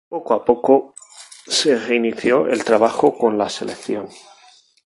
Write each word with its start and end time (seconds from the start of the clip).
Poco 0.13 0.33
a 0.33 0.43
poco, 0.43 0.95
se 1.45 1.77
reinició 1.77 2.47
el 2.47 2.63
trabajo 2.63 3.15
con 3.15 3.37
la 3.37 3.49
selección. 3.51 4.09